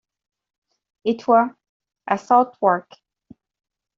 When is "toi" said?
1.15-1.53